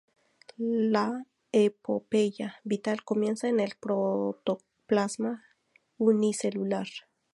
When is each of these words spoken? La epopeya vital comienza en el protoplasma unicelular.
La 0.57 1.27
epopeya 1.51 2.55
vital 2.63 3.03
comienza 3.03 3.49
en 3.49 3.59
el 3.59 3.73
protoplasma 3.79 5.45
unicelular. 5.99 6.87